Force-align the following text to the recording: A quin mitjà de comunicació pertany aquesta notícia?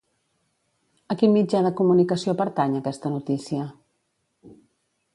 A 1.15 1.17
quin 1.19 1.35
mitjà 1.35 1.61
de 1.67 1.71
comunicació 1.81 2.37
pertany 2.41 2.75
aquesta 2.83 3.15
notícia? 3.19 3.71